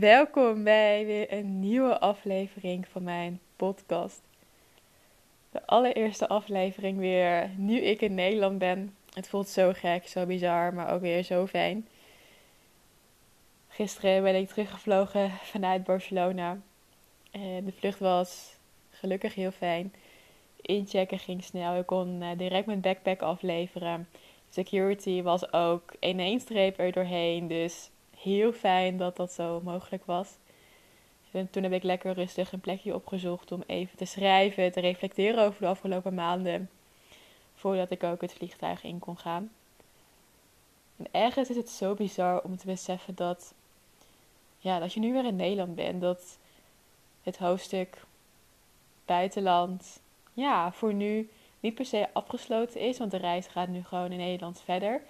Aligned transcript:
Welkom 0.00 0.64
bij 0.64 1.06
weer 1.06 1.32
een 1.32 1.60
nieuwe 1.60 1.98
aflevering 1.98 2.86
van 2.88 3.02
mijn 3.02 3.40
podcast. 3.56 4.20
De 5.50 5.66
allereerste 5.66 6.28
aflevering 6.28 6.98
weer 6.98 7.50
nu 7.56 7.80
ik 7.80 8.00
in 8.00 8.14
Nederland 8.14 8.58
ben. 8.58 8.96
Het 9.12 9.28
voelt 9.28 9.48
zo 9.48 9.72
gek, 9.72 10.08
zo 10.08 10.26
bizar, 10.26 10.74
maar 10.74 10.92
ook 10.92 11.00
weer 11.00 11.22
zo 11.22 11.46
fijn. 11.46 11.88
Gisteren 13.68 14.22
ben 14.22 14.34
ik 14.34 14.48
teruggevlogen 14.48 15.30
vanuit 15.30 15.84
Barcelona. 15.84 16.58
En 17.30 17.64
de 17.64 17.72
vlucht 17.72 17.98
was 17.98 18.56
gelukkig 18.90 19.34
heel 19.34 19.52
fijn. 19.52 19.94
Inchecken 20.60 21.18
ging 21.18 21.44
snel. 21.44 21.78
Ik 21.78 21.86
kon 21.86 22.22
eh, 22.22 22.28
direct 22.38 22.66
mijn 22.66 22.80
backpack 22.80 23.22
afleveren. 23.22 24.08
Security 24.50 25.22
was 25.22 25.52
ook 25.52 25.94
in 25.98 26.20
één 26.20 26.40
streep 26.40 26.78
er 26.78 26.92
doorheen. 26.92 27.48
Dus 27.48 27.90
heel 28.24 28.52
fijn 28.52 28.96
dat 28.96 29.16
dat 29.16 29.32
zo 29.32 29.60
mogelijk 29.64 30.04
was. 30.04 30.28
En 31.30 31.50
toen 31.50 31.62
heb 31.62 31.72
ik 31.72 31.82
lekker 31.82 32.12
rustig 32.12 32.52
een 32.52 32.60
plekje 32.60 32.94
opgezocht 32.94 33.52
om 33.52 33.62
even 33.66 33.96
te 33.96 34.04
schrijven, 34.04 34.72
te 34.72 34.80
reflecteren 34.80 35.44
over 35.44 35.60
de 35.60 35.66
afgelopen 35.66 36.14
maanden. 36.14 36.70
Voordat 37.54 37.90
ik 37.90 38.02
ook 38.02 38.20
het 38.20 38.32
vliegtuig 38.32 38.82
in 38.84 38.98
kon 38.98 39.18
gaan. 39.18 39.50
En 40.96 41.06
ergens 41.10 41.50
is 41.50 41.56
het 41.56 41.70
zo 41.70 41.94
bizar 41.94 42.42
om 42.42 42.56
te 42.56 42.66
beseffen 42.66 43.14
dat, 43.14 43.54
ja, 44.58 44.78
dat 44.78 44.92
je 44.92 45.00
nu 45.00 45.12
weer 45.12 45.24
in 45.24 45.36
Nederland 45.36 45.74
bent. 45.74 46.00
Dat 46.00 46.38
het 47.22 47.38
hoofdstuk 47.38 48.04
buitenland, 49.04 50.00
ja, 50.32 50.72
voor 50.72 50.94
nu 50.94 51.30
niet 51.60 51.74
per 51.74 51.84
se 51.84 52.08
afgesloten 52.12 52.80
is. 52.80 52.98
Want 52.98 53.10
de 53.10 53.16
reis 53.16 53.46
gaat 53.46 53.68
nu 53.68 53.84
gewoon 53.84 54.12
in 54.12 54.18
Nederland 54.18 54.60
verder. 54.64 55.02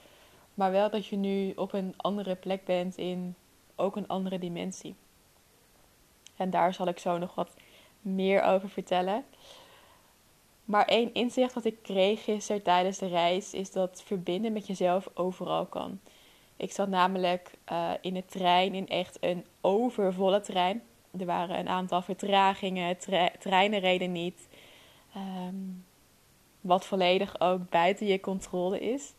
Maar 0.55 0.71
wel 0.71 0.91
dat 0.91 1.07
je 1.07 1.17
nu 1.17 1.53
op 1.57 1.73
een 1.73 1.95
andere 1.97 2.35
plek 2.35 2.65
bent 2.65 2.97
in 2.97 3.35
ook 3.75 3.97
een 3.97 4.09
andere 4.09 4.39
dimensie. 4.39 4.95
En 6.37 6.51
daar 6.51 6.75
zal 6.75 6.87
ik 6.87 6.99
zo 6.99 7.19
nog 7.19 7.35
wat 7.35 7.55
meer 8.01 8.43
over 8.43 8.69
vertellen. 8.69 9.25
Maar 10.65 10.85
één 10.85 11.15
inzicht 11.15 11.55
wat 11.55 11.65
ik 11.65 11.83
kreeg 11.83 12.25
gisteren 12.25 12.63
tijdens 12.63 12.99
de 12.99 13.07
reis 13.07 13.55
is 13.55 13.73
dat 13.73 14.03
verbinden 14.05 14.53
met 14.53 14.67
jezelf 14.67 15.09
overal 15.15 15.67
kan. 15.67 16.01
Ik 16.57 16.73
zat 16.73 16.89
namelijk 16.89 17.51
uh, 17.73 17.91
in 18.01 18.15
de 18.15 18.25
trein 18.27 18.75
in 18.75 18.89
echt 18.89 19.17
een 19.21 19.47
overvolle 19.61 20.41
trein. 20.41 20.83
Er 21.19 21.27
waren 21.27 21.59
een 21.59 21.69
aantal 21.69 22.03
vertragingen, 22.03 22.99
tre 22.99 23.31
treinen 23.39 23.81
reden 23.81 24.13
niet. 24.13 24.49
Um, 25.17 25.85
wat 26.61 26.87
volledig 26.87 27.41
ook 27.41 27.69
buiten 27.71 28.07
je 28.07 28.21
controle 28.21 28.81
is. 28.81 29.13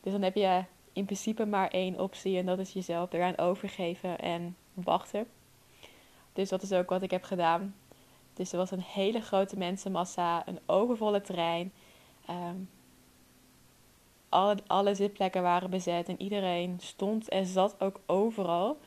Dus 0.00 0.12
dan 0.12 0.22
heb 0.22 0.34
je 0.34 0.64
in 0.92 1.04
principe 1.04 1.46
maar 1.46 1.68
één 1.68 2.00
optie 2.00 2.38
en 2.38 2.46
dat 2.46 2.58
is 2.58 2.72
jezelf 2.72 3.12
eraan 3.12 3.38
overgeven 3.38 4.18
en 4.18 4.56
wachten. 4.74 5.26
Dus 6.32 6.48
dat 6.48 6.62
is 6.62 6.72
ook 6.72 6.88
wat 6.88 7.02
ik 7.02 7.10
heb 7.10 7.24
gedaan. 7.24 7.74
Dus 8.34 8.52
er 8.52 8.58
was 8.58 8.70
een 8.70 8.82
hele 8.82 9.20
grote 9.20 9.58
mensenmassa, 9.58 10.48
een 10.48 10.58
overvolle 10.66 11.20
trein. 11.20 11.72
Um, 12.30 12.68
alle, 14.28 14.56
alle 14.66 14.94
zitplekken 14.94 15.42
waren 15.42 15.70
bezet 15.70 16.08
en 16.08 16.22
iedereen 16.22 16.76
stond 16.80 17.28
en 17.28 17.46
zat 17.46 17.80
ook 17.80 18.00
overal. 18.06 18.78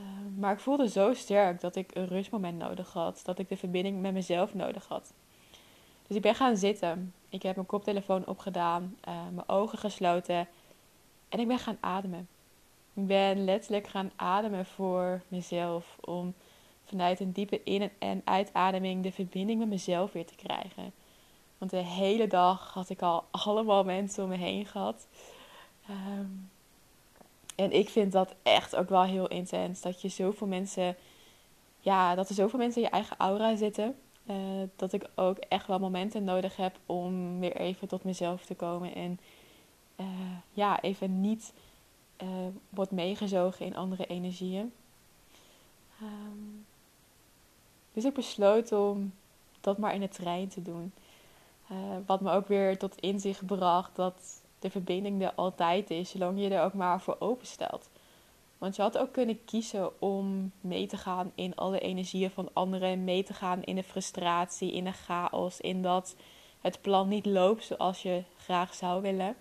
Uh, 0.00 0.06
maar 0.38 0.52
ik 0.52 0.60
voelde 0.60 0.88
zo 0.88 1.14
sterk 1.14 1.60
dat 1.60 1.76
ik 1.76 1.94
een 1.94 2.06
rustmoment 2.06 2.58
nodig 2.58 2.92
had. 2.92 3.20
Dat 3.24 3.38
ik 3.38 3.48
de 3.48 3.56
verbinding 3.56 4.00
met 4.00 4.12
mezelf 4.12 4.54
nodig 4.54 4.88
had. 4.88 5.12
Dus 6.06 6.16
ik 6.16 6.22
ben 6.22 6.34
gaan 6.34 6.56
zitten. 6.56 7.14
Ik 7.32 7.42
heb 7.42 7.54
mijn 7.54 7.66
koptelefoon 7.66 8.26
opgedaan, 8.26 8.96
uh, 9.08 9.14
mijn 9.32 9.48
ogen 9.48 9.78
gesloten 9.78 10.48
en 11.28 11.40
ik 11.40 11.46
ben 11.48 11.58
gaan 11.58 11.78
ademen. 11.80 12.28
Ik 12.94 13.06
ben 13.06 13.44
letterlijk 13.44 13.86
gaan 13.86 14.10
ademen 14.16 14.66
voor 14.66 15.22
mezelf. 15.28 15.96
Om 16.00 16.34
vanuit 16.84 17.20
een 17.20 17.32
diepe 17.32 17.62
in- 17.64 17.90
en 17.98 18.22
uitademing 18.24 19.02
de 19.02 19.12
verbinding 19.12 19.58
met 19.58 19.68
mezelf 19.68 20.12
weer 20.12 20.26
te 20.26 20.34
krijgen. 20.34 20.92
Want 21.58 21.70
de 21.70 21.76
hele 21.76 22.26
dag 22.26 22.72
had 22.74 22.88
ik 22.88 23.02
al 23.02 23.24
allemaal 23.44 23.84
mensen 23.84 24.22
om 24.24 24.28
me 24.28 24.36
heen 24.36 24.66
gehad. 24.66 25.06
Um, 25.90 26.50
en 27.54 27.72
ik 27.72 27.88
vind 27.88 28.12
dat 28.12 28.34
echt 28.42 28.76
ook 28.76 28.88
wel 28.88 29.02
heel 29.02 29.28
intens. 29.28 29.80
Dat 29.80 30.02
je 30.02 30.08
zoveel 30.08 30.46
mensen. 30.46 30.96
Ja, 31.80 32.14
dat 32.14 32.28
er 32.28 32.34
zoveel 32.34 32.58
mensen 32.58 32.82
in 32.82 32.88
je 32.88 32.94
eigen 32.94 33.16
aura 33.18 33.56
zitten. 33.56 33.96
Uh, 34.26 34.36
dat 34.76 34.92
ik 34.92 35.10
ook 35.14 35.38
echt 35.38 35.66
wel 35.66 35.78
momenten 35.78 36.24
nodig 36.24 36.56
heb 36.56 36.78
om 36.86 37.40
weer 37.40 37.56
even 37.56 37.88
tot 37.88 38.04
mezelf 38.04 38.44
te 38.44 38.54
komen. 38.54 38.94
En 38.94 39.20
uh, 39.96 40.06
ja, 40.52 40.80
even 40.80 41.20
niet 41.20 41.52
uh, 42.22 42.28
wordt 42.68 42.90
meegezogen 42.90 43.66
in 43.66 43.76
andere 43.76 44.06
energieën. 44.06 44.72
Um, 46.02 46.66
dus 47.92 48.04
ik 48.04 48.14
besloot 48.14 48.72
om 48.72 49.12
dat 49.60 49.78
maar 49.78 49.94
in 49.94 50.00
de 50.00 50.08
trein 50.08 50.48
te 50.48 50.62
doen. 50.62 50.92
Wat 52.06 52.20
me 52.20 52.30
ook 52.30 52.48
weer 52.48 52.78
tot 52.78 53.00
inzicht 53.00 53.46
bracht 53.46 53.96
dat 53.96 54.42
de 54.58 54.70
verbinding 54.70 55.22
er 55.22 55.32
altijd 55.34 55.90
is, 55.90 56.10
zolang 56.10 56.40
je 56.40 56.48
er 56.48 56.64
ook 56.64 56.74
maar 56.74 57.00
voor 57.00 57.16
openstelt. 57.18 57.88
Want 58.62 58.76
je 58.76 58.82
had 58.82 58.98
ook 58.98 59.12
kunnen 59.12 59.44
kiezen 59.44 60.00
om 60.00 60.52
mee 60.60 60.86
te 60.86 60.96
gaan 60.96 61.32
in 61.34 61.54
alle 61.54 61.78
energieën 61.78 62.30
van 62.30 62.48
anderen, 62.52 63.04
mee 63.04 63.22
te 63.22 63.34
gaan 63.34 63.62
in 63.62 63.74
de 63.74 63.82
frustratie, 63.82 64.72
in 64.72 64.84
de 64.84 64.92
chaos, 64.92 65.60
in 65.60 65.82
dat 65.82 66.16
het 66.60 66.80
plan 66.80 67.08
niet 67.08 67.26
loopt 67.26 67.64
zoals 67.64 68.02
je 68.02 68.22
graag 68.36 68.74
zou 68.74 69.02
willen. 69.02 69.36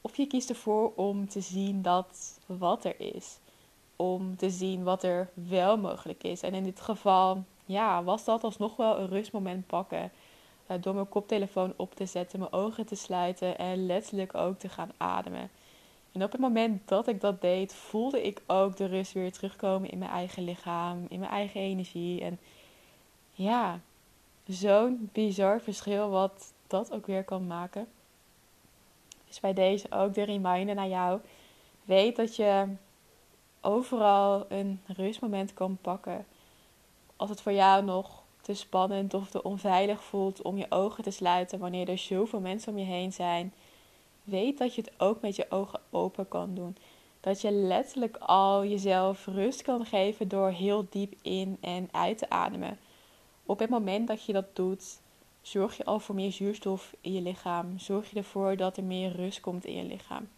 Of 0.00 0.16
je 0.16 0.26
kiest 0.26 0.50
ervoor 0.50 0.92
om 0.94 1.28
te 1.28 1.40
zien 1.40 1.82
dat 1.82 2.38
wat 2.46 2.84
er 2.84 3.00
is. 3.00 3.38
Om 3.96 4.36
te 4.36 4.50
zien 4.50 4.82
wat 4.82 5.02
er 5.02 5.30
wel 5.34 5.76
mogelijk 5.76 6.22
is. 6.22 6.42
En 6.42 6.54
in 6.54 6.64
dit 6.64 6.80
geval, 6.80 7.44
ja, 7.64 8.02
was 8.02 8.24
dat 8.24 8.44
alsnog 8.44 8.76
wel 8.76 8.98
een 8.98 9.08
rustmoment 9.08 9.66
pakken. 9.66 10.12
Uh, 10.70 10.76
door 10.80 10.94
mijn 10.94 11.08
koptelefoon 11.08 11.72
op 11.76 11.94
te 11.94 12.06
zetten, 12.06 12.38
mijn 12.38 12.52
ogen 12.52 12.86
te 12.86 12.96
sluiten 12.96 13.58
en 13.58 13.86
letterlijk 13.86 14.34
ook 14.34 14.58
te 14.58 14.68
gaan 14.68 14.92
ademen. 14.96 15.50
En 16.12 16.22
op 16.22 16.32
het 16.32 16.40
moment 16.40 16.88
dat 16.88 17.06
ik 17.06 17.20
dat 17.20 17.40
deed, 17.40 17.74
voelde 17.74 18.22
ik 18.22 18.42
ook 18.46 18.76
de 18.76 18.86
rust 18.86 19.12
weer 19.12 19.32
terugkomen 19.32 19.90
in 19.90 19.98
mijn 19.98 20.10
eigen 20.10 20.44
lichaam, 20.44 21.06
in 21.08 21.18
mijn 21.18 21.30
eigen 21.30 21.60
energie. 21.60 22.20
En 22.20 22.38
ja, 23.32 23.80
zo'n 24.46 25.08
bizar 25.12 25.60
verschil 25.60 26.10
wat 26.10 26.52
dat 26.66 26.92
ook 26.92 27.06
weer 27.06 27.24
kan 27.24 27.46
maken. 27.46 27.88
Dus 29.28 29.40
bij 29.40 29.52
deze 29.52 29.86
ook 29.90 30.14
de 30.14 30.22
reminder 30.22 30.74
naar 30.74 30.88
jou. 30.88 31.20
Weet 31.84 32.16
dat 32.16 32.36
je 32.36 32.66
overal 33.60 34.44
een 34.48 34.80
rustmoment 34.86 35.54
kan 35.54 35.78
pakken. 35.80 36.26
Als 37.16 37.30
het 37.30 37.40
voor 37.40 37.52
jou 37.52 37.84
nog 37.84 38.22
te 38.40 38.54
spannend 38.54 39.14
of 39.14 39.30
te 39.30 39.42
onveilig 39.42 40.02
voelt 40.02 40.42
om 40.42 40.58
je 40.58 40.66
ogen 40.68 41.04
te 41.04 41.10
sluiten 41.10 41.58
wanneer 41.58 41.88
er 41.88 41.98
zoveel 41.98 42.40
mensen 42.40 42.72
om 42.72 42.78
je 42.78 42.84
heen 42.84 43.12
zijn. 43.12 43.52
Weet 44.24 44.58
dat 44.58 44.74
je 44.74 44.82
het 44.82 44.92
ook 44.98 45.20
met 45.20 45.36
je 45.36 45.46
ogen 45.50 45.80
open 45.90 46.28
kan 46.28 46.54
doen. 46.54 46.76
Dat 47.20 47.40
je 47.40 47.50
letterlijk 47.50 48.16
al 48.16 48.64
jezelf 48.64 49.26
rust 49.26 49.62
kan 49.62 49.86
geven 49.86 50.28
door 50.28 50.50
heel 50.50 50.86
diep 50.90 51.14
in 51.22 51.58
en 51.60 51.88
uit 51.92 52.18
te 52.18 52.30
ademen. 52.30 52.78
Op 53.46 53.58
het 53.58 53.70
moment 53.70 54.08
dat 54.08 54.24
je 54.24 54.32
dat 54.32 54.56
doet, 54.56 55.00
zorg 55.42 55.76
je 55.76 55.84
al 55.84 56.00
voor 56.00 56.14
meer 56.14 56.32
zuurstof 56.32 56.94
in 57.00 57.12
je 57.12 57.20
lichaam. 57.20 57.78
Zorg 57.78 58.10
je 58.10 58.16
ervoor 58.16 58.56
dat 58.56 58.76
er 58.76 58.84
meer 58.84 59.16
rust 59.16 59.40
komt 59.40 59.64
in 59.64 59.76
je 59.76 59.84
lichaam. 59.84 60.28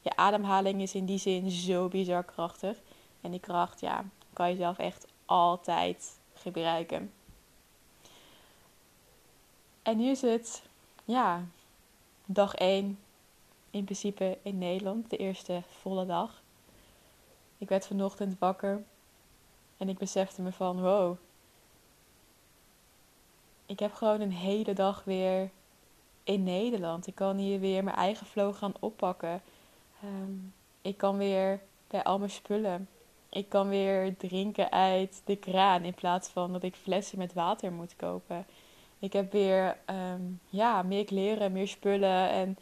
Je 0.00 0.16
ademhaling 0.16 0.82
is 0.82 0.94
in 0.94 1.04
die 1.04 1.18
zin 1.18 1.50
zo 1.50 1.88
bizar 1.88 2.24
krachtig. 2.24 2.78
En 3.20 3.30
die 3.30 3.40
kracht, 3.40 3.80
ja, 3.80 4.04
kan 4.32 4.50
je 4.50 4.56
zelf 4.56 4.78
echt 4.78 5.06
altijd 5.24 6.18
gebruiken. 6.34 7.12
En 9.82 9.96
nu 9.96 10.10
is 10.10 10.20
het, 10.20 10.62
ja, 11.04 11.44
dag 12.26 12.54
1 12.54 12.98
in 13.74 13.84
principe 13.84 14.38
in 14.42 14.58
Nederland, 14.58 15.10
de 15.10 15.16
eerste 15.16 15.62
volle 15.80 16.06
dag. 16.06 16.42
Ik 17.58 17.68
werd 17.68 17.86
vanochtend 17.86 18.38
wakker 18.38 18.82
en 19.76 19.88
ik 19.88 19.98
besefte 19.98 20.42
me 20.42 20.52
van, 20.52 20.80
wow, 20.80 21.16
ik 23.66 23.78
heb 23.78 23.92
gewoon 23.92 24.20
een 24.20 24.32
hele 24.32 24.72
dag 24.72 25.04
weer 25.04 25.50
in 26.24 26.42
Nederland. 26.42 27.06
Ik 27.06 27.14
kan 27.14 27.36
hier 27.36 27.60
weer 27.60 27.84
mijn 27.84 27.96
eigen 27.96 28.26
flow 28.26 28.54
gaan 28.54 28.74
oppakken. 28.80 29.42
Um, 30.04 30.54
ik 30.82 30.96
kan 30.96 31.16
weer 31.16 31.60
bij 31.86 32.02
al 32.02 32.18
mijn 32.18 32.30
spullen. 32.30 32.88
Ik 33.28 33.48
kan 33.48 33.68
weer 33.68 34.16
drinken 34.16 34.70
uit 34.72 35.22
de 35.24 35.36
kraan 35.36 35.82
in 35.82 35.94
plaats 35.94 36.28
van 36.28 36.52
dat 36.52 36.62
ik 36.62 36.74
flessen 36.74 37.18
met 37.18 37.32
water 37.32 37.72
moet 37.72 37.96
kopen. 37.96 38.46
Ik 38.98 39.12
heb 39.12 39.32
weer 39.32 39.76
um, 39.90 40.40
ja, 40.48 40.82
meer 40.82 41.04
kleren, 41.04 41.52
meer 41.52 41.68
spullen 41.68 42.28
en 42.30 42.58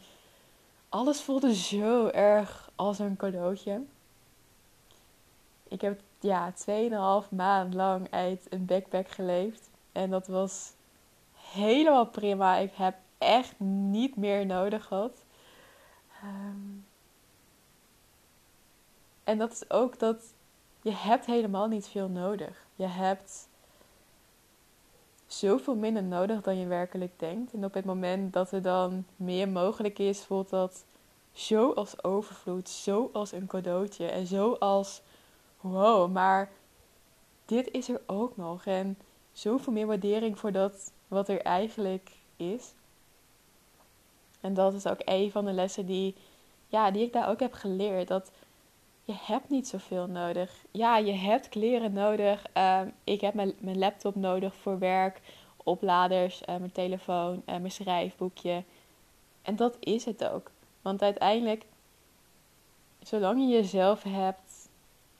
alles 0.93 1.21
voelde 1.21 1.55
zo 1.55 2.07
erg 2.07 2.71
als 2.75 2.99
een 2.99 3.15
cadeautje. 3.15 3.81
Ik 5.67 5.81
heb 5.81 6.01
ja, 6.19 6.53
2,5 7.23 7.29
maand 7.29 7.73
lang 7.73 8.11
uit 8.11 8.47
een 8.49 8.65
backpack 8.65 9.09
geleefd. 9.09 9.69
En 9.91 10.09
dat 10.09 10.27
was 10.27 10.71
helemaal 11.33 12.05
prima. 12.05 12.55
Ik 12.55 12.71
heb 12.73 12.95
echt 13.17 13.59
niet 13.59 14.15
meer 14.15 14.45
nodig 14.45 14.85
gehad. 14.85 15.23
Um, 16.23 16.85
en 19.23 19.37
dat 19.37 19.51
is 19.51 19.69
ook 19.69 19.99
dat 19.99 20.33
je 20.81 20.91
hebt 20.91 21.25
helemaal 21.25 21.67
niet 21.67 21.87
veel 21.87 22.07
nodig. 22.07 22.65
Je 22.75 22.87
hebt 22.87 23.47
zoveel 25.39 25.75
minder 25.75 26.03
nodig 26.03 26.41
dan 26.41 26.57
je 26.57 26.67
werkelijk 26.67 27.11
denkt. 27.19 27.53
En 27.53 27.65
op 27.65 27.73
het 27.73 27.85
moment 27.85 28.33
dat 28.33 28.51
er 28.51 28.61
dan 28.61 29.05
meer 29.15 29.49
mogelijk 29.49 29.99
is, 29.99 30.23
voelt 30.23 30.49
dat 30.49 30.85
zo 31.31 31.71
als 31.71 32.03
overvloed, 32.03 32.69
zo 32.69 33.09
als 33.13 33.31
een 33.31 33.47
cadeautje 33.47 34.05
en 34.05 34.27
zo 34.27 34.53
als 34.53 35.01
wow, 35.61 36.11
maar 36.11 36.51
dit 37.45 37.71
is 37.71 37.89
er 37.89 38.01
ook 38.05 38.37
nog. 38.37 38.65
En 38.65 38.97
zoveel 39.31 39.73
meer 39.73 39.87
waardering 39.87 40.39
voor 40.39 40.51
dat 40.51 40.91
wat 41.07 41.29
er 41.29 41.41
eigenlijk 41.41 42.11
is. 42.35 42.73
En 44.41 44.53
dat 44.53 44.73
is 44.73 44.87
ook 44.87 45.01
een 45.05 45.31
van 45.31 45.45
de 45.45 45.51
lessen 45.51 45.85
die, 45.85 46.15
ja, 46.67 46.91
die 46.91 47.03
ik 47.03 47.13
daar 47.13 47.29
ook 47.29 47.39
heb 47.39 47.53
geleerd. 47.53 48.07
Dat 48.07 48.31
je 49.03 49.13
hebt 49.21 49.49
niet 49.49 49.67
zoveel 49.67 50.07
nodig. 50.07 50.65
Ja, 50.71 50.97
je 50.97 51.11
hebt 51.11 51.49
kleren 51.49 51.93
nodig. 51.93 52.45
Ehm, 52.53 52.89
ik 53.03 53.21
heb 53.21 53.33
mijn, 53.33 53.53
mijn 53.59 53.77
laptop 53.77 54.15
nodig 54.15 54.55
voor 54.55 54.79
werk, 54.79 55.21
opladers, 55.63 56.41
uh, 56.41 56.57
mijn 56.57 56.71
telefoon, 56.71 57.33
uh, 57.35 57.45
mijn 57.45 57.71
schrijfboekje. 57.71 58.63
En 59.41 59.55
dat 59.55 59.77
is 59.79 60.05
het 60.05 60.27
ook. 60.27 60.51
Want 60.81 61.01
uiteindelijk, 61.01 61.65
zolang 63.01 63.39
je 63.39 63.47
jezelf 63.47 64.03
hebt, 64.03 64.69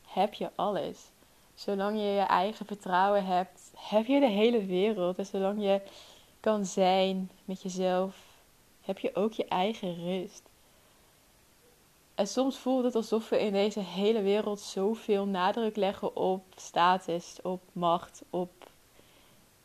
heb 0.08 0.34
je 0.34 0.50
alles. 0.56 1.12
Zolang 1.54 1.98
je 1.98 2.06
je 2.06 2.20
eigen 2.20 2.66
vertrouwen 2.66 3.26
hebt, 3.26 3.72
heb 3.78 4.06
je 4.06 4.20
de 4.20 4.30
hele 4.30 4.66
wereld. 4.66 5.18
En 5.18 5.26
zolang 5.26 5.64
je 5.64 5.82
kan 6.40 6.66
zijn 6.66 7.30
met 7.46 7.62
jezelf, 7.62 8.16
heb 8.82 9.00
je 9.00 9.16
ook 9.16 9.34
je 9.34 9.46
eigen 9.46 9.96
rust. 9.96 10.52
En 12.16 12.28
soms 12.28 12.58
voelt 12.58 12.84
het 12.84 12.96
alsof 12.96 13.30
we 13.30 13.40
in 13.40 13.52
deze 13.52 13.80
hele 13.80 14.22
wereld 14.22 14.60
zoveel 14.60 15.26
nadruk 15.26 15.76
leggen 15.76 16.16
op 16.16 16.44
status, 16.56 17.40
op 17.42 17.62
macht, 17.72 18.22
op 18.30 18.52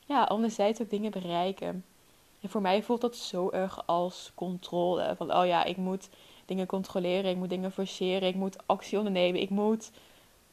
ja, 0.07 0.23
anderzijds 0.25 0.81
ook 0.81 0.91
dingen 0.91 1.11
bereiken. 1.11 1.85
En 2.41 2.49
voor 2.49 2.61
mij 2.61 2.83
voelt 2.83 3.01
dat 3.01 3.17
zo 3.17 3.51
erg 3.51 3.87
als 3.87 4.33
controle. 4.35 5.15
Van 5.17 5.35
oh 5.35 5.47
ja, 5.47 5.65
ik 5.65 5.77
moet 5.77 6.09
dingen 6.47 6.67
controleren, 6.67 7.31
ik 7.31 7.37
moet 7.37 7.49
dingen 7.49 7.73
forceren, 7.73 8.29
ik 8.29 8.35
moet 8.35 8.67
actie 8.67 8.99
ondernemen, 8.99 9.41
ik 9.41 9.51
moet. 9.51 9.91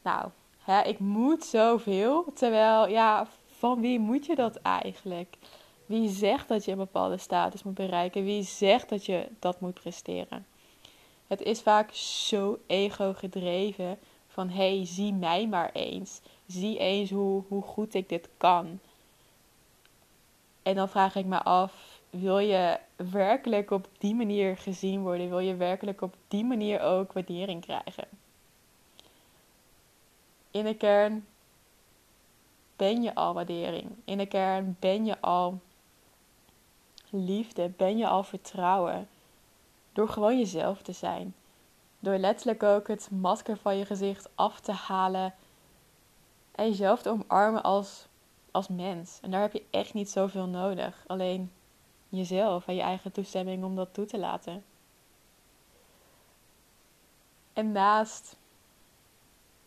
Nou, 0.02 0.30
hè, 0.64 0.82
ik 0.82 1.00
moet 1.00 1.44
zoveel. 1.44 2.26
Terwijl, 2.34 2.88
ja, 2.88 3.28
van 3.48 3.82
wie 3.82 4.00
moet 4.00 4.26
je 4.26 4.36
dat 4.36 4.56
eigenlijk? 4.56 5.38
Wie 5.86 6.10
zegt 6.10 6.48
dat 6.48 6.66
je 6.66 6.72
een 6.72 6.78
bepaalde 6.78 7.18
status 7.18 7.64
moet 7.64 7.74
bereiken? 7.74 8.24
Wie 8.24 8.44
zegt 8.44 8.90
dat 8.90 9.06
je 9.06 9.28
dat 9.40 9.60
moet 9.60 9.74
presteren? 9.74 10.46
Het 11.28 11.42
is 11.42 11.62
vaak 11.62 11.94
zo 11.94 12.60
ego 12.68 13.14
gedreven 13.14 14.00
van 14.28 14.50
hé, 14.50 14.76
hey, 14.76 14.86
zie 14.86 15.14
mij 15.14 15.48
maar 15.48 15.70
eens. 15.74 16.22
Zie 16.46 16.78
eens 16.78 17.10
hoe, 17.10 17.44
hoe 17.48 17.62
goed 17.62 17.94
ik 17.94 18.10
dit 18.10 18.30
kan. 18.38 18.80
En 20.64 20.76
dan 20.76 20.90
vraag 20.90 21.16
ik 21.16 21.26
me 21.26 21.44
af, 21.44 22.02
wil 22.10 22.40
je 22.40 22.80
werkelijk 22.96 23.72
op 23.72 23.88
die 23.98 24.16
manier 24.16 24.58
gezien 24.58 25.02
worden? 25.02 25.30
Wil 25.30 25.40
je 25.40 25.56
werkelijk 25.56 26.02
op 26.02 26.16
die 26.28 26.46
manier 26.46 26.82
ook 26.82 27.14
waardering 27.14 27.62
krijgen? 27.62 28.08
In 30.52 30.64
de 30.64 30.76
kern 30.76 31.26
ben 32.76 33.02
je 33.02 33.16
al 33.16 33.34
waardering. 33.34 33.90
In 34.06 34.18
de 34.18 34.26
kern 34.26 34.78
ben 34.80 35.06
je 35.06 35.22
al 35.22 35.60
liefde, 37.10 37.70
ben 37.70 37.98
je 37.98 38.08
al 38.08 38.24
vertrouwen. 38.24 39.08
Door 39.96 40.10
gewoon 40.10 40.38
jezelf 40.38 40.82
te 40.82 40.92
zijn. 40.92 41.36
Door 42.00 42.18
letterlijk 42.18 42.64
ook 42.64 42.88
het 42.88 43.12
masker 43.12 43.58
van 43.58 43.78
je 43.78 43.86
gezicht 43.86 44.30
af 44.36 44.60
te 44.60 44.72
halen. 44.72 45.34
En 46.52 46.66
jezelf 46.66 47.02
te 47.02 47.10
omarmen 47.10 47.64
als, 47.64 48.08
als 48.52 48.68
mens. 48.68 49.20
En 49.22 49.32
daar 49.32 49.42
heb 49.42 49.54
je 49.54 49.64
echt 49.70 49.94
niet 49.94 50.10
zoveel 50.10 50.46
nodig. 50.46 51.04
Alleen 51.08 51.52
jezelf 52.10 52.68
en 52.68 52.76
je 52.76 52.82
eigen 52.82 53.12
toestemming 53.12 53.64
om 53.64 53.76
dat 53.76 53.94
toe 53.94 54.06
te 54.06 54.18
laten. 54.18 54.64
En 57.54 57.72
naast 57.72 58.36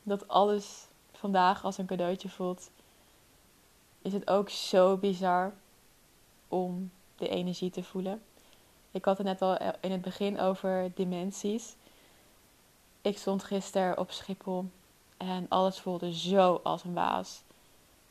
dat 0.03 0.29
alles 0.29 0.87
vandaag 1.13 1.65
als 1.65 1.79
een 1.79 1.87
cadeautje 1.87 2.29
voelt, 2.29 2.71
is 4.03 4.13
het 4.13 4.31
ook 4.31 4.49
zo 4.49 4.97
bizar 4.97 5.53
om 6.49 6.91
de 7.17 7.29
energie 7.29 7.71
te 7.71 7.83
voelen. 7.83 8.23
Ik 8.91 9.05
had 9.05 9.19
het 9.19 9.27
net 9.27 9.43
al 9.43 9.57
in 9.81 9.91
het 9.91 10.03
begin 10.03 10.41
over 10.41 10.91
dimensies. 10.95 11.77
Ik 13.03 13.19
stond 13.19 13.43
gisteren 13.45 13.99
op 13.99 14.11
Schiphol 14.11 14.65
en 15.17 15.47
alles 15.49 15.81
voelde 15.81 16.15
zo 16.15 16.61
als 16.63 16.85
een 16.85 16.95
waas. 16.95 17.43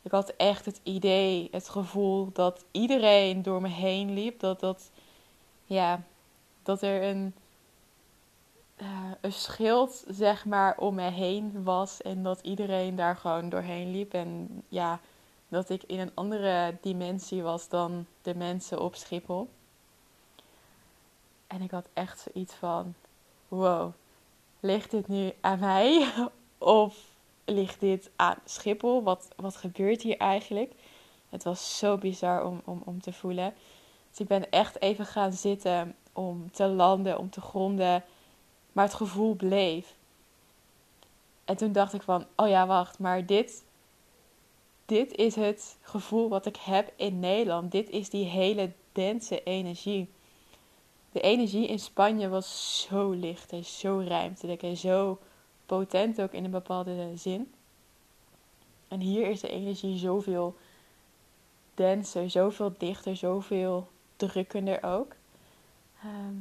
Ik 0.02 0.10
had 0.10 0.28
echt 0.36 0.64
het 0.64 0.80
idee, 0.82 1.48
het 1.50 1.68
gevoel 1.68 2.32
dat 2.32 2.64
iedereen 2.70 3.42
door 3.42 3.60
me 3.60 3.68
heen 3.68 4.12
liep. 4.12 4.40
Dat, 4.40 4.60
dat, 4.60 4.90
ja, 5.64 6.02
dat 6.62 6.82
er 6.82 7.02
een, 7.02 7.34
uh, 8.76 9.10
een 9.20 9.32
schild, 9.32 10.04
zeg 10.08 10.44
maar, 10.44 10.78
om 10.78 10.94
me 10.94 11.10
heen 11.10 11.62
was. 11.62 12.02
En 12.02 12.22
dat 12.22 12.40
iedereen 12.42 12.96
daar 12.96 13.16
gewoon 13.16 13.48
doorheen 13.48 13.90
liep. 13.90 14.12
En 14.12 14.62
ja, 14.68 15.00
dat 15.48 15.70
ik 15.70 15.82
in 15.82 15.98
een 15.98 16.14
andere 16.14 16.76
dimensie 16.80 17.42
was 17.42 17.68
dan 17.68 18.06
de 18.22 18.34
mensen 18.34 18.80
op 18.80 18.94
Schiphol. 18.94 19.48
En 21.48 21.62
ik 21.62 21.70
had 21.70 21.88
echt 21.92 22.20
zoiets 22.32 22.54
van: 22.54 22.94
wow, 23.48 23.92
ligt 24.60 24.90
dit 24.90 25.08
nu 25.08 25.32
aan 25.40 25.58
mij? 25.58 26.12
Of 26.58 26.96
ligt 27.44 27.80
dit 27.80 28.10
aan 28.16 28.36
Schiphol? 28.44 29.02
Wat, 29.02 29.28
wat 29.36 29.56
gebeurt 29.56 30.02
hier 30.02 30.16
eigenlijk? 30.16 30.72
Het 31.28 31.44
was 31.44 31.78
zo 31.78 31.96
bizar 31.96 32.44
om, 32.44 32.60
om, 32.64 32.82
om 32.84 33.00
te 33.00 33.12
voelen. 33.12 33.54
Dus 34.10 34.20
ik 34.20 34.26
ben 34.26 34.50
echt 34.50 34.80
even 34.80 35.06
gaan 35.06 35.32
zitten 35.32 35.96
om 36.12 36.50
te 36.50 36.66
landen, 36.66 37.18
om 37.18 37.30
te 37.30 37.40
gronden. 37.40 38.04
Maar 38.72 38.84
het 38.84 38.94
gevoel 38.94 39.34
bleef. 39.34 39.96
En 41.44 41.56
toen 41.56 41.72
dacht 41.72 41.92
ik 41.94 42.02
van, 42.02 42.26
oh 42.36 42.48
ja, 42.48 42.66
wacht, 42.66 42.98
maar 42.98 43.26
dit, 43.26 43.64
dit 44.86 45.14
is 45.14 45.34
het 45.34 45.76
gevoel 45.80 46.28
wat 46.28 46.46
ik 46.46 46.56
heb 46.56 46.92
in 46.96 47.20
Nederland. 47.20 47.72
Dit 47.72 47.90
is 47.90 48.10
die 48.10 48.24
hele 48.24 48.72
dense 48.92 49.42
energie. 49.42 50.08
De 51.12 51.20
energie 51.20 51.66
in 51.66 51.78
Spanje 51.78 52.28
was 52.28 52.80
zo 52.88 53.10
licht 53.10 53.52
en 53.52 53.64
zo 53.64 54.04
ruimtelijk 54.08 54.62
en 54.62 54.76
zo 54.76 55.18
potent 55.66 56.20
ook 56.20 56.32
in 56.32 56.44
een 56.44 56.50
bepaalde 56.50 57.12
zin. 57.16 57.52
En 58.88 59.00
hier 59.00 59.30
is 59.30 59.40
de 59.40 59.48
energie 59.48 59.98
zoveel 59.98 60.56
denser, 61.74 62.30
zoveel 62.30 62.72
dichter, 62.78 63.16
zoveel 63.16 63.88
drukkender 64.16 64.82
ook. 64.82 65.14
Ehm, 66.02 66.34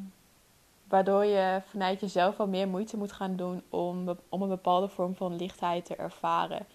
waardoor 0.88 1.26
je 1.26 1.62
vanuit 1.70 2.00
jezelf 2.00 2.38
wel 2.38 2.48
meer 2.48 2.68
moeite 2.68 2.98
moet 2.98 3.12
gaan 3.12 3.36
doen 3.36 3.62
om, 3.70 4.18
om 4.30 4.42
een 4.42 4.50
bepaalde 4.50 4.88
vorm 4.88 5.16
van 5.16 5.36
lichtheid 5.36 5.86
te 5.86 5.96
ervaren. 5.96 6.66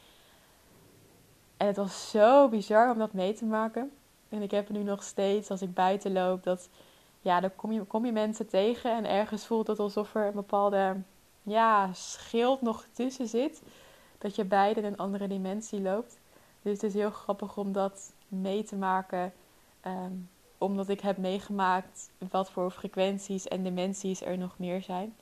En 1.57 1.67
het 1.67 1.77
was 1.77 2.11
zo 2.11 2.49
bizar 2.49 2.91
om 2.91 2.99
dat 2.99 3.13
mee 3.13 3.33
te 3.33 3.45
maken. 3.45 3.93
En 4.29 4.43
ik 4.43 4.51
heb 4.51 4.69
nu 4.69 4.83
nog 4.83 5.03
steeds, 5.03 5.51
als 5.51 5.63
ik 5.63 5.75
buiten 5.75 6.13
loop, 6.13 6.43
dat 6.43 6.69
ja, 7.23 7.41
dan 7.41 7.55
kom 7.57 7.73
je, 7.73 7.85
kom 7.85 8.07
je 8.07 8.13
mensen 8.13 8.49
tegen 8.49 8.97
en 8.97 9.07
ergens 9.07 9.47
voelt 9.47 9.67
het 9.67 9.79
alsof 9.79 10.15
er 10.15 10.27
een 10.27 10.33
bepaalde 10.33 10.97
ja, 11.43 11.93
schild 11.93 12.63
nog 12.63 12.87
tussen 12.93 13.29
zit. 13.29 13.63
Dat 14.19 14.37
je 14.37 14.45
beide 14.45 14.81
in 14.81 14.87
een 14.87 14.97
andere 14.97 15.29
dimensie 15.29 15.81
loopt. 15.81 16.19
Dus 16.63 16.73
het 16.73 16.83
is 16.83 16.95
heel 16.95 17.11
grappig 17.11 17.57
om 17.57 17.73
dat 17.73 18.13
mee 18.29 18.63
te 18.63 18.77
maken. 18.77 19.33
Ehm, 19.81 20.13
omdat 20.59 20.89
ik 20.89 21.01
heb 21.01 21.17
meegemaakt 21.17 22.11
wat 22.31 22.51
voor 22.51 22.71
frequenties 22.71 23.49
en 23.49 23.63
dimensies 23.63 24.23
er 24.23 24.39
nog 24.39 24.59
meer 24.59 24.83
zijn. 24.83 25.17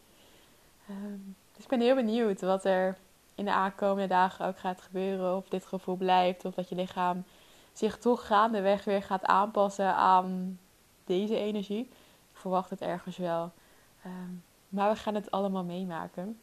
Ehm, 0.88 1.18
dus 1.52 1.62
ik 1.62 1.68
ben 1.68 1.80
heel 1.80 1.94
benieuwd 1.94 2.40
wat 2.40 2.64
er 2.64 2.98
in 3.34 3.44
de 3.44 3.52
aankomende 3.52 4.08
dagen 4.08 4.46
ook 4.46 4.58
gaat 4.58 4.80
gebeuren. 4.80 5.36
Of 5.36 5.48
dit 5.48 5.66
gevoel 5.66 5.96
blijft. 5.96 6.44
Of 6.44 6.54
dat 6.54 6.68
je 6.68 6.74
lichaam 6.74 7.24
zich 7.72 7.98
toch 7.98 8.26
gaandeweg 8.26 8.84
weer 8.84 9.02
gaat 9.02 9.24
aanpassen 9.24 9.94
aan 9.94 10.58
deze 11.10 11.36
energie. 11.36 11.80
Ik 12.32 12.36
verwacht 12.36 12.70
het 12.70 12.80
ergens 12.80 13.16
wel. 13.16 13.50
Ehm, 14.02 14.32
maar 14.68 14.90
we 14.90 14.96
gaan 14.96 15.14
het 15.14 15.30
allemaal 15.30 15.64
meemaken. 15.64 16.40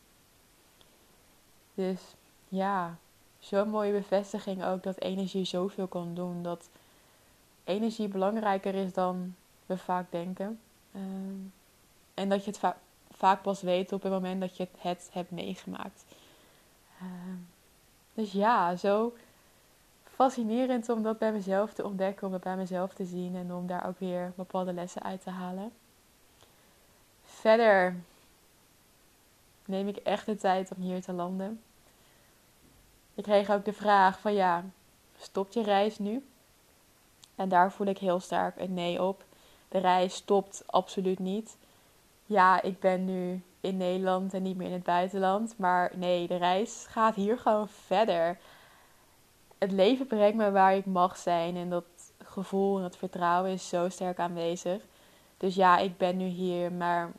Dus 1.73 2.01
ja, 2.47 2.97
zo'n 3.39 3.69
mooie 3.69 3.91
bevestiging 3.91 4.63
ook 4.63 4.83
dat 4.83 4.99
energie 4.99 5.45
zoveel 5.45 5.87
kan 5.87 6.13
doen. 6.13 6.43
Dat 6.43 6.69
energie 7.63 8.07
belangrijker 8.07 8.75
is 8.75 8.93
dan 8.93 9.35
we 9.65 9.77
vaak 9.77 10.11
denken. 10.11 10.59
Ehm, 10.91 11.37
en 12.13 12.29
dat 12.29 12.45
je 12.45 12.51
het 12.51 12.75
vaak 13.11 13.41
pas 13.41 13.61
weet 13.61 13.91
op 13.91 14.03
het 14.03 14.11
moment 14.11 14.41
dat 14.41 14.57
je 14.57 14.67
het 14.77 15.09
hebt 15.11 15.31
meegemaakt. 15.31 16.05
Ehm, 16.99 17.37
dus 18.13 18.31
ja, 18.31 18.75
zo 18.75 19.13
fascinerend 20.17 20.89
om 20.89 21.03
dat 21.03 21.17
bij 21.17 21.31
mezelf 21.31 21.73
te 21.73 21.83
ontdekken, 21.83 22.25
om 22.25 22.31
dat 22.31 22.43
bij 22.43 22.55
mezelf 22.55 22.93
te 22.93 23.05
zien 23.05 23.35
en 23.35 23.53
om 23.53 23.67
daar 23.67 23.87
ook 23.87 23.99
weer 23.99 24.33
bepaalde 24.35 24.73
lessen 24.73 25.03
uit 25.03 25.21
te 25.21 25.29
halen. 25.29 25.71
Verder 27.23 27.95
neem 29.65 29.87
ik 29.87 29.95
echt 29.97 30.25
de 30.25 30.35
tijd 30.35 30.71
om 30.75 30.81
hier 30.81 31.01
te 31.01 31.13
landen. 31.13 31.61
ik 33.15 33.23
kreeg 33.23 33.49
ook 33.49 33.65
de 33.65 33.73
vraag 33.73 34.19
van 34.19 34.33
ja, 34.33 34.63
stopt 35.17 35.53
je 35.53 35.63
reis 35.63 35.99
nu? 35.99 36.25
En 37.35 37.49
daar 37.49 37.71
voel 37.71 37.87
ik 37.87 37.97
heel 37.97 38.19
sterk 38.19 38.59
een 38.59 38.73
nee 38.73 39.03
op. 39.03 39.23
De 39.67 39.77
reis 39.77 40.15
stopt 40.15 40.63
absoluut 40.65 41.19
niet. 41.19 41.57
Ja, 42.25 42.61
ik 42.61 42.79
ben 42.79 43.05
nu 43.05 43.41
in 43.61 43.77
Nederland 43.77 44.33
en 44.33 44.43
niet 44.43 44.57
meer 44.57 44.67
in 44.67 44.73
het 44.73 44.83
buitenland. 44.83 45.57
Maar 45.57 45.91
nee, 45.95 46.27
de 46.27 46.37
reis 46.37 46.85
gaat 46.89 47.15
hier 47.15 47.37
gewoon 47.37 47.69
verder. 47.69 48.37
Het 49.57 49.71
leven 49.71 50.07
brengt 50.07 50.37
me 50.37 50.51
waar 50.51 50.75
ik 50.75 50.85
mag 50.85 51.17
zijn. 51.17 51.55
En 51.55 51.69
dat 51.69 51.85
gevoel 52.17 52.75
en 52.75 52.81
dat 52.81 52.97
vertrouwen 52.97 53.51
is 53.51 53.69
zo 53.69 53.89
sterk 53.89 54.19
aanwezig. 54.19 54.81
Dus 55.37 55.55
ja, 55.55 55.77
ik 55.77 55.97
ben 55.97 56.17
nu 56.17 56.25
hier. 56.25 56.71
Maar 56.71 57.11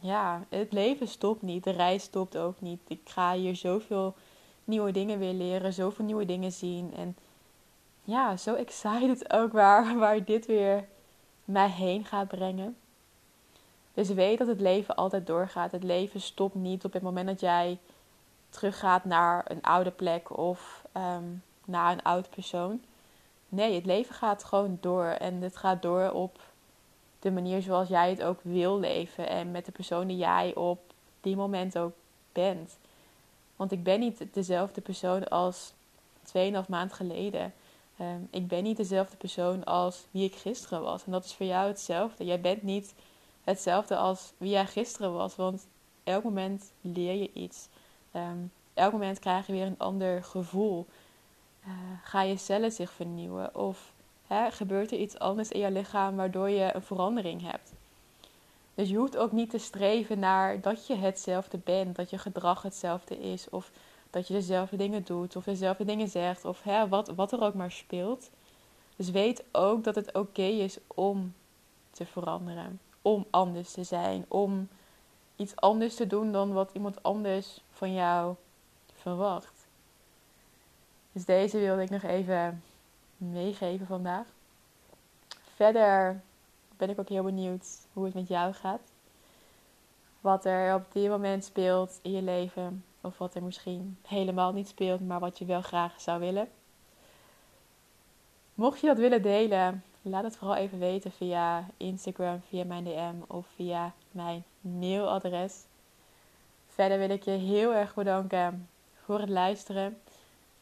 ja, 0.00 0.44
het 0.48 0.72
leven 0.72 1.08
stopt 1.08 1.42
niet. 1.42 1.64
De 1.64 1.70
reis 1.70 2.02
stopt 2.02 2.36
ook 2.36 2.60
niet. 2.60 2.80
Ik 2.88 3.00
ga 3.04 3.34
hier 3.34 3.56
zoveel 3.56 4.14
nieuwe 4.64 4.92
dingen 4.92 5.18
weer 5.18 5.32
leren. 5.32 5.72
Zoveel 5.72 6.04
nieuwe 6.04 6.26
dingen 6.26 6.52
zien. 6.52 6.94
En 6.96 7.16
ja, 8.04 8.36
zo 8.36 8.54
excited 8.54 9.32
ook 9.32 9.52
waar, 9.52 9.96
waar 9.98 10.24
dit 10.24 10.46
weer 10.46 10.84
mij 11.44 11.68
heen 11.68 12.04
gaat 12.04 12.28
brengen. 12.28 12.76
Dus 13.94 14.08
weet 14.08 14.38
dat 14.38 14.46
het 14.46 14.60
leven 14.60 14.96
altijd 14.96 15.26
doorgaat. 15.26 15.72
Het 15.72 15.82
leven 15.82 16.20
stopt 16.20 16.54
niet 16.54 16.84
op 16.84 16.92
het 16.92 17.02
moment 17.02 17.26
dat 17.26 17.40
jij 17.40 17.78
teruggaat 18.48 19.04
naar 19.04 19.44
een 19.50 19.62
oude 19.62 19.90
plek 19.90 20.36
of 20.36 20.84
um, 20.96 21.42
naar 21.64 21.92
een 21.92 22.02
oud 22.02 22.30
persoon. 22.30 22.80
Nee, 23.48 23.74
het 23.74 23.86
leven 23.86 24.14
gaat 24.14 24.44
gewoon 24.44 24.78
door. 24.80 25.04
En 25.04 25.42
het 25.42 25.56
gaat 25.56 25.82
door 25.82 26.10
op 26.10 26.40
de 27.18 27.30
manier 27.30 27.62
zoals 27.62 27.88
jij 27.88 28.10
het 28.10 28.22
ook 28.22 28.38
wil 28.42 28.78
leven. 28.78 29.28
En 29.28 29.50
met 29.50 29.64
de 29.64 29.72
persoon 29.72 30.06
die 30.06 30.16
jij 30.16 30.54
op 30.54 30.80
die 31.20 31.36
moment 31.36 31.78
ook 31.78 31.92
bent. 32.32 32.76
Want 33.56 33.72
ik 33.72 33.82
ben 33.82 34.00
niet 34.00 34.24
dezelfde 34.32 34.80
persoon 34.80 35.28
als 35.28 35.72
2,5 36.22 36.68
maand 36.68 36.92
geleden. 36.92 37.52
Ehm, 37.96 38.20
ik 38.30 38.48
ben 38.48 38.62
niet 38.62 38.76
dezelfde 38.76 39.16
persoon 39.16 39.64
als 39.64 40.04
wie 40.10 40.24
ik 40.24 40.34
gisteren 40.34 40.82
was. 40.82 41.04
En 41.04 41.12
dat 41.12 41.24
is 41.24 41.34
voor 41.34 41.46
jou 41.46 41.68
hetzelfde. 41.68 42.24
Jij 42.24 42.40
bent 42.40 42.62
niet 42.62 42.94
hetzelfde 43.44 43.96
als 43.96 44.32
wie 44.36 44.50
jij 44.50 44.66
gisteren 44.66 45.12
was. 45.12 45.36
Want 45.36 45.66
elk 46.04 46.24
moment 46.24 46.72
leer 46.80 47.14
je 47.14 47.30
iets. 47.32 47.68
Um, 48.16 48.52
elk 48.74 48.92
moment 48.92 49.18
krijg 49.18 49.46
je 49.46 49.52
weer 49.52 49.66
een 49.66 49.78
ander 49.78 50.24
gevoel. 50.24 50.86
Uh, 51.66 51.72
ga 52.02 52.22
je 52.22 52.36
cellen 52.36 52.72
zich 52.72 52.92
vernieuwen? 52.92 53.54
Of 53.54 53.92
hè, 54.26 54.50
gebeurt 54.50 54.92
er 54.92 54.98
iets 54.98 55.18
anders 55.18 55.48
in 55.48 55.60
je 55.60 55.70
lichaam 55.70 56.16
waardoor 56.16 56.50
je 56.50 56.74
een 56.74 56.82
verandering 56.82 57.42
hebt? 57.50 57.72
Dus 58.74 58.88
je 58.88 58.96
hoeft 58.96 59.16
ook 59.16 59.32
niet 59.32 59.50
te 59.50 59.58
streven 59.58 60.18
naar 60.18 60.60
dat 60.60 60.86
je 60.86 60.94
hetzelfde 60.94 61.58
bent, 61.58 61.96
dat 61.96 62.10
je 62.10 62.18
gedrag 62.18 62.62
hetzelfde 62.62 63.20
is, 63.20 63.50
of 63.50 63.70
dat 64.10 64.28
je 64.28 64.34
dezelfde 64.34 64.76
dingen 64.76 65.04
doet, 65.04 65.36
of 65.36 65.44
dezelfde 65.44 65.84
dingen 65.84 66.08
zegt, 66.08 66.44
of 66.44 66.62
hè, 66.62 66.88
wat, 66.88 67.08
wat 67.08 67.32
er 67.32 67.42
ook 67.42 67.54
maar 67.54 67.72
speelt. 67.72 68.30
Dus 68.96 69.10
weet 69.10 69.44
ook 69.52 69.84
dat 69.84 69.94
het 69.94 70.14
oké 70.14 70.42
is 70.42 70.78
om 70.86 71.34
te 71.90 72.06
veranderen 72.06 72.80
om 73.04 73.26
anders 73.30 73.72
te 73.72 73.84
zijn, 73.84 74.24
om 74.28 74.68
iets 75.36 75.56
anders 75.56 75.94
te 75.94 76.06
doen 76.06 76.32
dan 76.32 76.52
wat 76.52 76.70
iemand 76.72 77.02
anders 77.02 77.60
van 77.70 77.92
jou 77.92 78.34
verwacht. 78.94 79.53
Dus 81.14 81.24
deze 81.24 81.58
wilde 81.58 81.82
ik 81.82 81.90
nog 81.90 82.02
even 82.02 82.62
meegeven 83.16 83.86
vandaag. 83.86 84.26
Verder 85.54 86.20
ben 86.76 86.90
ik 86.90 86.98
ook 86.98 87.08
heel 87.08 87.22
benieuwd 87.22 87.66
hoe 87.92 88.04
het 88.04 88.14
met 88.14 88.28
jou 88.28 88.52
gaat. 88.52 88.80
Wat 90.20 90.44
er 90.44 90.74
op 90.74 90.92
dit 90.92 91.08
moment 91.08 91.44
speelt 91.44 91.98
in 92.02 92.10
je 92.10 92.22
leven. 92.22 92.84
Of 93.00 93.18
wat 93.18 93.34
er 93.34 93.42
misschien 93.42 93.98
helemaal 94.06 94.52
niet 94.52 94.68
speelt, 94.68 95.06
maar 95.06 95.20
wat 95.20 95.38
je 95.38 95.44
wel 95.44 95.62
graag 95.62 96.00
zou 96.00 96.20
willen. 96.20 96.48
Mocht 98.54 98.80
je 98.80 98.86
dat 98.86 98.98
willen 98.98 99.22
delen, 99.22 99.82
Laat 100.06 100.24
het 100.24 100.36
vooral 100.36 100.56
even 100.56 100.78
weten 100.78 101.12
via 101.12 101.66
Instagram, 101.76 102.40
via 102.48 102.64
mijn 102.64 102.84
DM 102.84 103.14
of 103.26 103.46
via 103.54 103.92
mijn 104.10 104.44
mailadres. 104.60 105.62
Verder 106.68 106.98
wil 106.98 107.10
ik 107.10 107.22
je 107.22 107.30
heel 107.30 107.74
erg 107.74 107.94
bedanken 107.94 108.68
voor 109.04 109.20
het 109.20 109.28
luisteren. 109.28 110.00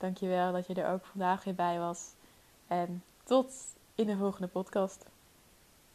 Dankjewel 0.03 0.53
dat 0.53 0.67
je 0.67 0.75
er 0.75 0.93
ook 0.93 1.05
vandaag 1.05 1.45
weer 1.45 1.55
bij 1.55 1.79
was. 1.79 2.13
En 2.67 3.03
tot 3.25 3.53
in 3.95 4.07
de 4.07 4.17
volgende 4.17 4.49
podcast. 4.49 5.07